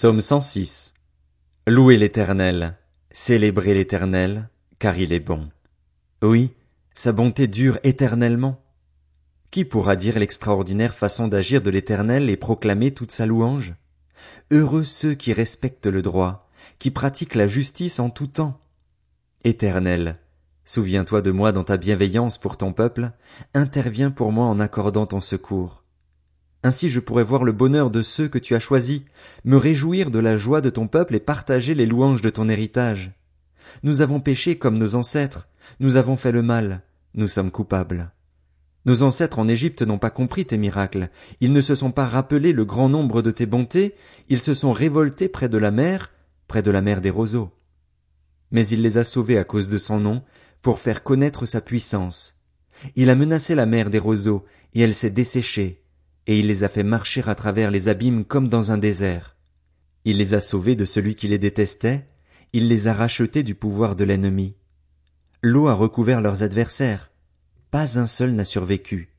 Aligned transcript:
Psaume 0.00 0.20
106. 0.20 0.94
Louez 1.66 1.96
l'éternel, 1.96 2.78
célébrez 3.10 3.74
l'éternel, 3.74 4.48
car 4.78 4.96
il 4.96 5.12
est 5.12 5.18
bon. 5.18 5.48
Oui, 6.22 6.54
sa 6.94 7.10
bonté 7.10 7.48
dure 7.48 7.80
éternellement. 7.82 8.62
Qui 9.50 9.64
pourra 9.64 9.96
dire 9.96 10.16
l'extraordinaire 10.16 10.94
façon 10.94 11.26
d'agir 11.26 11.62
de 11.62 11.70
l'éternel 11.70 12.30
et 12.30 12.36
proclamer 12.36 12.94
toute 12.94 13.10
sa 13.10 13.26
louange? 13.26 13.74
Heureux 14.52 14.84
ceux 14.84 15.14
qui 15.14 15.32
respectent 15.32 15.88
le 15.88 16.00
droit, 16.00 16.48
qui 16.78 16.92
pratiquent 16.92 17.34
la 17.34 17.48
justice 17.48 17.98
en 17.98 18.08
tout 18.08 18.28
temps. 18.28 18.60
Éternel, 19.42 20.20
souviens-toi 20.64 21.22
de 21.22 21.32
moi 21.32 21.50
dans 21.50 21.64
ta 21.64 21.76
bienveillance 21.76 22.38
pour 22.38 22.56
ton 22.56 22.72
peuple, 22.72 23.10
interviens 23.52 24.12
pour 24.12 24.30
moi 24.30 24.46
en 24.46 24.60
accordant 24.60 25.06
ton 25.06 25.20
secours. 25.20 25.82
Ainsi 26.62 26.88
je 26.88 27.00
pourrai 27.00 27.22
voir 27.22 27.44
le 27.44 27.52
bonheur 27.52 27.90
de 27.90 28.02
ceux 28.02 28.28
que 28.28 28.38
tu 28.38 28.54
as 28.54 28.60
choisis, 28.60 29.02
me 29.44 29.56
réjouir 29.56 30.10
de 30.10 30.18
la 30.18 30.36
joie 30.36 30.60
de 30.60 30.70
ton 30.70 30.88
peuple 30.88 31.14
et 31.14 31.20
partager 31.20 31.74
les 31.74 31.86
louanges 31.86 32.20
de 32.20 32.30
ton 32.30 32.48
héritage. 32.48 33.12
Nous 33.82 34.00
avons 34.00 34.20
péché 34.20 34.58
comme 34.58 34.78
nos 34.78 34.94
ancêtres, 34.94 35.48
nous 35.78 35.96
avons 35.96 36.16
fait 36.16 36.32
le 36.32 36.42
mal, 36.42 36.82
nous 37.14 37.28
sommes 37.28 37.50
coupables. 37.50 38.10
Nos 38.86 39.02
ancêtres 39.02 39.38
en 39.38 39.48
Égypte 39.48 39.82
n'ont 39.82 39.98
pas 39.98 40.10
compris 40.10 40.46
tes 40.46 40.56
miracles, 40.56 41.10
ils 41.40 41.52
ne 41.52 41.60
se 41.60 41.74
sont 41.74 41.92
pas 41.92 42.06
rappelé 42.06 42.52
le 42.52 42.64
grand 42.64 42.88
nombre 42.88 43.22
de 43.22 43.30
tes 43.30 43.46
bontés, 43.46 43.94
ils 44.28 44.40
se 44.40 44.54
sont 44.54 44.72
révoltés 44.72 45.28
près 45.28 45.48
de 45.48 45.58
la 45.58 45.70
mer, 45.70 46.10
près 46.48 46.62
de 46.62 46.70
la 46.70 46.80
mer 46.80 47.00
des 47.00 47.10
roseaux. 47.10 47.50
Mais 48.50 48.66
il 48.66 48.82
les 48.82 48.98
a 48.98 49.04
sauvés 49.04 49.38
à 49.38 49.44
cause 49.44 49.68
de 49.68 49.78
son 49.78 50.00
nom, 50.00 50.22
pour 50.62 50.80
faire 50.80 51.02
connaître 51.02 51.46
sa 51.46 51.60
puissance. 51.60 52.34
Il 52.96 53.10
a 53.10 53.14
menacé 53.14 53.54
la 53.54 53.66
mer 53.66 53.90
des 53.90 53.98
roseaux, 53.98 54.44
et 54.74 54.80
elle 54.80 54.94
s'est 54.94 55.10
desséchée, 55.10 55.82
et 56.28 56.38
il 56.38 56.46
les 56.46 56.62
a 56.62 56.68
fait 56.68 56.84
marcher 56.84 57.22
à 57.26 57.34
travers 57.34 57.70
les 57.70 57.88
abîmes 57.88 58.24
comme 58.24 58.48
dans 58.48 58.70
un 58.70 58.78
désert. 58.78 59.34
Il 60.04 60.18
les 60.18 60.34
a 60.34 60.40
sauvés 60.40 60.76
de 60.76 60.84
celui 60.84 61.16
qui 61.16 61.26
les 61.26 61.38
détestait, 61.38 62.06
il 62.52 62.68
les 62.68 62.86
a 62.86 62.92
rachetés 62.92 63.42
du 63.42 63.54
pouvoir 63.54 63.96
de 63.96 64.04
l'ennemi. 64.04 64.54
L'eau 65.42 65.68
a 65.68 65.74
recouvert 65.74 66.20
leurs 66.20 66.42
adversaires, 66.42 67.10
pas 67.70 67.98
un 67.98 68.06
seul 68.06 68.32
n'a 68.32 68.44
survécu. 68.44 69.14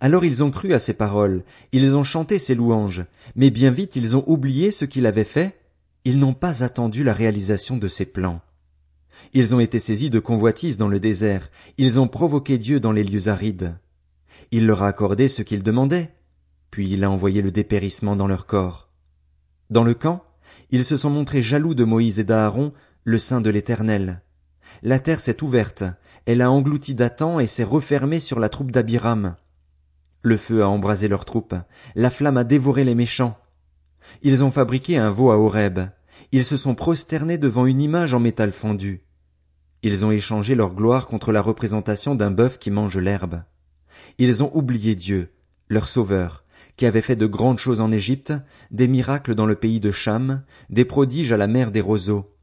Alors 0.00 0.24
ils 0.24 0.42
ont 0.42 0.50
cru 0.50 0.74
à 0.74 0.80
ses 0.80 0.94
paroles, 0.94 1.44
ils 1.70 1.94
ont 1.94 2.02
chanté 2.02 2.40
ses 2.40 2.56
louanges, 2.56 3.04
mais 3.36 3.50
bien 3.50 3.70
vite 3.70 3.94
ils 3.94 4.16
ont 4.16 4.24
oublié 4.26 4.72
ce 4.72 4.84
qu'il 4.84 5.06
avait 5.06 5.24
fait, 5.24 5.60
ils 6.04 6.18
n'ont 6.18 6.34
pas 6.34 6.64
attendu 6.64 7.04
la 7.04 7.14
réalisation 7.14 7.76
de 7.76 7.86
ses 7.86 8.06
plans. 8.06 8.40
Ils 9.32 9.54
ont 9.54 9.60
été 9.60 9.78
saisis 9.78 10.10
de 10.10 10.18
convoitise 10.18 10.76
dans 10.76 10.88
le 10.88 10.98
désert, 10.98 11.50
ils 11.78 12.00
ont 12.00 12.08
provoqué 12.08 12.58
Dieu 12.58 12.80
dans 12.80 12.92
les 12.92 13.04
lieux 13.04 13.28
arides. 13.28 13.76
Il 14.50 14.66
leur 14.66 14.82
a 14.82 14.88
accordé 14.88 15.28
ce 15.28 15.42
qu'ils 15.42 15.62
demandaient, 15.62 16.10
puis 16.72 16.90
il 16.90 17.04
a 17.04 17.10
envoyé 17.10 17.42
le 17.42 17.52
dépérissement 17.52 18.16
dans 18.16 18.26
leur 18.26 18.46
corps. 18.46 18.88
Dans 19.70 19.84
le 19.84 19.94
camp, 19.94 20.24
ils 20.70 20.84
se 20.84 20.96
sont 20.96 21.10
montrés 21.10 21.42
jaloux 21.42 21.74
de 21.74 21.84
Moïse 21.84 22.18
et 22.18 22.24
d'Aaron, 22.24 22.72
le 23.04 23.18
sein 23.18 23.42
de 23.42 23.50
l'Éternel. 23.50 24.22
La 24.82 24.98
terre 24.98 25.20
s'est 25.20 25.42
ouverte, 25.44 25.84
elle 26.24 26.40
a 26.40 26.50
englouti 26.50 26.94
Dathan 26.94 27.38
et 27.38 27.46
s'est 27.46 27.62
refermée 27.62 28.20
sur 28.20 28.40
la 28.40 28.48
troupe 28.48 28.70
d'Abiram. 28.70 29.36
Le 30.22 30.36
feu 30.38 30.62
a 30.62 30.68
embrasé 30.68 31.08
leurs 31.08 31.26
troupes, 31.26 31.54
la 31.94 32.10
flamme 32.10 32.38
a 32.38 32.44
dévoré 32.44 32.84
les 32.84 32.94
méchants. 32.94 33.38
Ils 34.22 34.42
ont 34.42 34.50
fabriqué 34.50 34.96
un 34.96 35.10
veau 35.10 35.30
à 35.30 35.36
Horeb, 35.36 35.78
ils 36.32 36.44
se 36.44 36.56
sont 36.56 36.74
prosternés 36.74 37.36
devant 37.38 37.66
une 37.66 37.82
image 37.82 38.14
en 38.14 38.20
métal 38.20 38.50
fondu. 38.50 39.04
Ils 39.82 40.06
ont 40.06 40.10
échangé 40.10 40.54
leur 40.54 40.74
gloire 40.74 41.06
contre 41.06 41.32
la 41.32 41.42
représentation 41.42 42.14
d'un 42.14 42.30
bœuf 42.30 42.58
qui 42.58 42.70
mange 42.70 42.96
l'herbe. 42.96 43.42
Ils 44.16 44.42
ont 44.42 44.50
oublié 44.56 44.94
Dieu, 44.94 45.32
leur 45.68 45.86
sauveur, 45.86 46.44
qui 46.76 46.86
avait 46.86 47.02
fait 47.02 47.16
de 47.16 47.26
grandes 47.26 47.58
choses 47.58 47.80
en 47.80 47.92
Égypte, 47.92 48.32
des 48.70 48.88
miracles 48.88 49.34
dans 49.34 49.46
le 49.46 49.54
pays 49.54 49.80
de 49.80 49.90
Cham, 49.90 50.42
des 50.70 50.84
prodiges 50.84 51.32
à 51.32 51.36
la 51.36 51.46
mer 51.46 51.70
des 51.70 51.80
roseaux. 51.80 52.34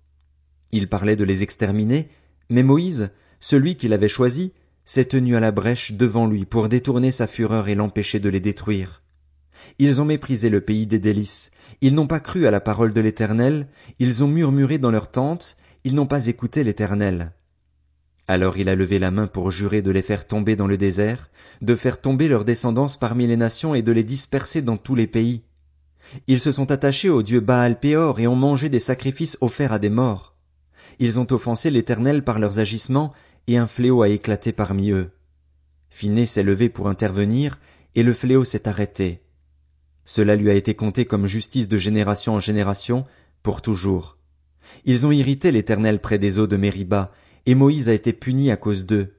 Il 0.71 0.87
parlait 0.87 1.15
de 1.15 1.23
les 1.23 1.43
exterminer, 1.43 2.09
mais 2.49 2.63
Moïse, 2.63 3.11
celui 3.39 3.75
qu'il 3.75 3.93
avait 3.93 4.07
choisi, 4.07 4.53
s'est 4.85 5.05
tenu 5.05 5.35
à 5.35 5.39
la 5.39 5.51
brèche 5.51 5.93
devant 5.93 6.27
lui 6.27 6.45
pour 6.45 6.69
détourner 6.69 7.11
sa 7.11 7.27
fureur 7.27 7.67
et 7.67 7.75
l'empêcher 7.75 8.19
de 8.19 8.29
les 8.29 8.39
détruire. 8.39 9.03
Ils 9.77 10.01
ont 10.01 10.05
méprisé 10.05 10.49
le 10.49 10.61
pays 10.61 10.87
des 10.87 10.99
délices, 10.99 11.51
ils 11.81 11.93
n'ont 11.93 12.07
pas 12.07 12.19
cru 12.19 12.47
à 12.47 12.51
la 12.51 12.59
parole 12.59 12.93
de 12.93 13.01
l'Éternel, 13.01 13.67
ils 13.99 14.23
ont 14.23 14.27
murmuré 14.27 14.77
dans 14.77 14.91
leurs 14.91 15.11
tentes, 15.11 15.57
ils 15.83 15.95
n'ont 15.95 16.07
pas 16.07 16.27
écouté 16.27 16.63
l'Éternel. 16.63 17.33
Alors 18.29 18.57
il 18.57 18.69
a 18.69 18.75
levé 18.75 18.99
la 18.99 19.09
main 19.09 19.25
pour 19.25 19.49
jurer 19.49 19.81
de 19.81 19.89
les 19.89 20.03
faire 20.03 20.27
tomber 20.27 20.55
dans 20.55 20.67
le 20.67 20.77
désert, 20.77 21.31
de 21.63 21.75
faire 21.75 21.99
tomber 21.99 22.27
leur 22.27 22.45
descendance 22.45 22.95
parmi 22.95 23.25
les 23.25 23.37
nations 23.37 23.73
et 23.73 23.81
de 23.81 23.91
les 23.91 24.03
disperser 24.03 24.61
dans 24.61 24.77
tous 24.77 24.93
les 24.93 25.07
pays. 25.07 25.41
Ils 26.27 26.39
se 26.39 26.51
sont 26.51 26.69
attachés 26.69 27.09
au 27.09 27.23
dieu 27.23 27.39
Baal 27.39 27.79
Péor 27.79 28.19
et 28.19 28.27
ont 28.27 28.35
mangé 28.35 28.69
des 28.69 28.77
sacrifices 28.77 29.35
offerts 29.41 29.73
à 29.73 29.79
des 29.79 29.89
morts. 29.89 30.35
Ils 30.99 31.19
ont 31.19 31.25
offensé 31.31 31.71
l'Éternel 31.71 32.23
par 32.23 32.37
leurs 32.37 32.59
agissements, 32.59 33.13
et 33.47 33.57
un 33.57 33.65
fléau 33.65 34.03
a 34.03 34.09
éclaté 34.09 34.51
parmi 34.51 34.91
eux. 34.91 35.09
Finé 35.89 36.27
s'est 36.27 36.43
levé 36.43 36.69
pour 36.69 36.87
intervenir, 36.87 37.57
et 37.95 38.03
le 38.03 38.13
fléau 38.13 38.43
s'est 38.43 38.67
arrêté. 38.67 39.23
Cela 40.05 40.35
lui 40.35 40.51
a 40.51 40.53
été 40.53 40.75
compté 40.75 41.05
comme 41.05 41.25
justice 41.25 41.67
de 41.67 41.77
génération 41.77 42.35
en 42.35 42.39
génération, 42.39 43.05
pour 43.41 43.63
toujours. 43.63 44.17
Ils 44.85 45.07
ont 45.07 45.11
irrité 45.11 45.51
l'Éternel 45.51 45.99
près 45.99 46.19
des 46.19 46.37
eaux 46.37 46.45
de 46.45 46.57
Mériba, 46.57 47.11
et 47.49 47.55
Moïse 47.55 47.89
a 47.89 47.93
été 47.93 48.13
puni 48.13 48.51
à 48.51 48.57
cause 48.57 48.85
d'eux, 48.85 49.15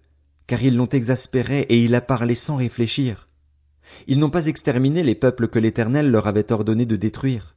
car 0.46 0.62
ils 0.62 0.76
l'ont 0.76 0.86
exaspéré 0.86 1.62
et 1.62 1.82
il 1.82 1.96
a 1.96 2.00
parlé 2.00 2.36
sans 2.36 2.54
réfléchir. 2.54 3.28
Ils 4.06 4.20
n'ont 4.20 4.30
pas 4.30 4.46
exterminé 4.46 5.02
les 5.02 5.16
peuples 5.16 5.48
que 5.48 5.58
l'Éternel 5.58 6.12
leur 6.12 6.28
avait 6.28 6.52
ordonné 6.52 6.86
de 6.86 6.94
détruire. 6.94 7.56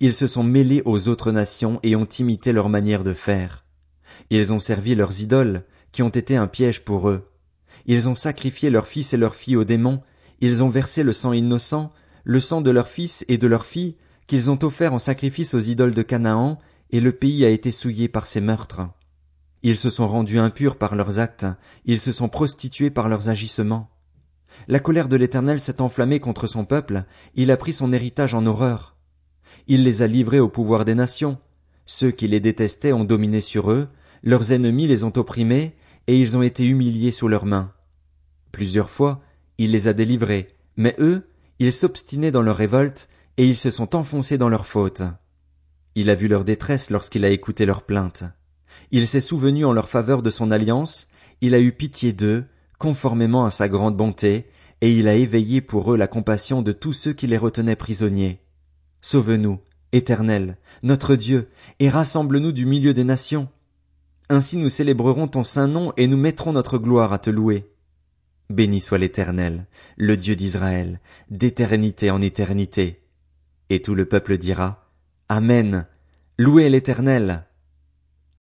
Ils 0.00 0.14
se 0.14 0.26
sont 0.26 0.42
mêlés 0.42 0.80
aux 0.86 1.08
autres 1.08 1.32
nations 1.32 1.80
et 1.82 1.96
ont 1.96 2.08
imité 2.18 2.52
leur 2.52 2.70
manière 2.70 3.04
de 3.04 3.12
faire. 3.12 3.66
Ils 4.30 4.54
ont 4.54 4.58
servi 4.58 4.94
leurs 4.94 5.20
idoles, 5.20 5.64
qui 5.92 6.02
ont 6.02 6.08
été 6.08 6.34
un 6.34 6.46
piège 6.46 6.82
pour 6.82 7.10
eux. 7.10 7.28
Ils 7.84 8.08
ont 8.08 8.14
sacrifié 8.14 8.70
leurs 8.70 8.88
fils 8.88 9.12
et 9.12 9.18
leurs 9.18 9.36
filles 9.36 9.56
aux 9.56 9.64
démons, 9.64 10.00
ils 10.40 10.64
ont 10.64 10.70
versé 10.70 11.02
le 11.02 11.12
sang 11.12 11.34
innocent, 11.34 11.92
le 12.24 12.40
sang 12.40 12.62
de 12.62 12.70
leurs 12.70 12.88
fils 12.88 13.26
et 13.28 13.36
de 13.36 13.48
leurs 13.48 13.66
filles, 13.66 13.96
qu'ils 14.28 14.50
ont 14.50 14.58
offert 14.62 14.94
en 14.94 14.98
sacrifice 14.98 15.52
aux 15.52 15.60
idoles 15.60 15.94
de 15.94 16.00
Canaan, 16.00 16.58
et 16.90 17.02
le 17.02 17.12
pays 17.12 17.44
a 17.44 17.50
été 17.50 17.70
souillé 17.70 18.08
par 18.08 18.26
ces 18.26 18.40
meurtres. 18.40 18.80
Ils 19.68 19.76
se 19.76 19.90
sont 19.90 20.06
rendus 20.06 20.38
impurs 20.38 20.76
par 20.76 20.94
leurs 20.94 21.18
actes, 21.18 21.44
ils 21.86 21.98
se 21.98 22.12
sont 22.12 22.28
prostitués 22.28 22.88
par 22.88 23.08
leurs 23.08 23.30
agissements. 23.30 23.90
La 24.68 24.78
colère 24.78 25.08
de 25.08 25.16
l'Éternel 25.16 25.58
s'est 25.58 25.82
enflammée 25.82 26.20
contre 26.20 26.46
son 26.46 26.64
peuple, 26.64 27.02
il 27.34 27.50
a 27.50 27.56
pris 27.56 27.72
son 27.72 27.92
héritage 27.92 28.32
en 28.32 28.46
horreur. 28.46 28.94
Il 29.66 29.82
les 29.82 30.02
a 30.02 30.06
livrés 30.06 30.38
au 30.38 30.48
pouvoir 30.48 30.84
des 30.84 30.94
nations. 30.94 31.38
Ceux 31.84 32.12
qui 32.12 32.28
les 32.28 32.38
détestaient 32.38 32.92
ont 32.92 33.02
dominé 33.02 33.40
sur 33.40 33.72
eux, 33.72 33.88
leurs 34.22 34.52
ennemis 34.52 34.86
les 34.86 35.02
ont 35.02 35.12
opprimés, 35.16 35.74
et 36.06 36.16
ils 36.16 36.36
ont 36.36 36.42
été 36.42 36.64
humiliés 36.64 37.10
sous 37.10 37.26
leurs 37.26 37.44
mains. 37.44 37.72
Plusieurs 38.52 38.88
fois, 38.88 39.20
il 39.58 39.72
les 39.72 39.88
a 39.88 39.92
délivrés, 39.92 40.46
mais 40.76 40.94
eux, 41.00 41.28
ils 41.58 41.72
s'obstinaient 41.72 42.30
dans 42.30 42.42
leur 42.42 42.56
révolte, 42.56 43.08
et 43.36 43.44
ils 43.44 43.58
se 43.58 43.72
sont 43.72 43.96
enfoncés 43.96 44.38
dans 44.38 44.48
leurs 44.48 44.66
fautes. 44.66 45.02
Il 45.96 46.08
a 46.08 46.14
vu 46.14 46.28
leur 46.28 46.44
détresse 46.44 46.90
lorsqu'il 46.90 47.24
a 47.24 47.30
écouté 47.30 47.66
leurs 47.66 47.82
plaintes. 47.82 48.22
Il 48.90 49.06
s'est 49.06 49.20
souvenu 49.20 49.64
en 49.64 49.72
leur 49.72 49.88
faveur 49.88 50.22
de 50.22 50.30
son 50.30 50.50
alliance, 50.50 51.08
il 51.40 51.54
a 51.54 51.60
eu 51.60 51.72
pitié 51.72 52.12
d'eux, 52.12 52.44
conformément 52.78 53.44
à 53.44 53.50
sa 53.50 53.68
grande 53.68 53.96
bonté, 53.96 54.46
et 54.80 54.92
il 54.92 55.08
a 55.08 55.14
éveillé 55.14 55.60
pour 55.60 55.92
eux 55.92 55.96
la 55.96 56.06
compassion 56.06 56.62
de 56.62 56.72
tous 56.72 56.92
ceux 56.92 57.12
qui 57.12 57.26
les 57.26 57.38
retenaient 57.38 57.76
prisonniers. 57.76 58.40
Sauve-nous, 59.00 59.60
Éternel, 59.92 60.58
notre 60.82 61.16
Dieu, 61.16 61.48
et 61.80 61.88
rassemble-nous 61.88 62.52
du 62.52 62.66
milieu 62.66 62.92
des 62.92 63.04
nations. 63.04 63.48
Ainsi 64.28 64.58
nous 64.58 64.68
célébrerons 64.68 65.28
ton 65.28 65.44
saint 65.44 65.68
nom 65.68 65.92
et 65.96 66.08
nous 66.08 66.16
mettrons 66.16 66.52
notre 66.52 66.78
gloire 66.78 67.12
à 67.12 67.18
te 67.18 67.30
louer. 67.30 67.70
Béni 68.50 68.80
soit 68.80 68.98
l'Éternel, 68.98 69.66
le 69.96 70.16
Dieu 70.16 70.36
d'Israël, 70.36 71.00
d'éternité 71.30 72.10
en 72.10 72.20
éternité. 72.20 73.02
Et 73.70 73.82
tout 73.82 73.94
le 73.94 74.06
peuple 74.06 74.38
dira, 74.38 74.90
Amen. 75.28 75.86
Louez 76.38 76.68
l'Éternel. 76.68 77.45